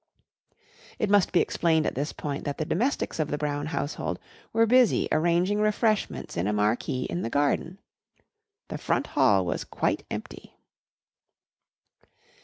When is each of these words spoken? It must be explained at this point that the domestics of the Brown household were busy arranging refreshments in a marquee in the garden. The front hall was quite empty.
It 0.97 1.11
must 1.11 1.31
be 1.31 1.41
explained 1.41 1.85
at 1.85 1.93
this 1.93 2.11
point 2.11 2.43
that 2.45 2.57
the 2.57 2.65
domestics 2.65 3.19
of 3.19 3.27
the 3.29 3.37
Brown 3.37 3.67
household 3.67 4.17
were 4.51 4.65
busy 4.65 5.07
arranging 5.11 5.61
refreshments 5.61 6.35
in 6.35 6.47
a 6.47 6.53
marquee 6.53 7.03
in 7.07 7.21
the 7.21 7.29
garden. 7.29 7.77
The 8.69 8.79
front 8.79 9.05
hall 9.13 9.45
was 9.45 9.63
quite 9.63 10.03
empty. 10.09 10.57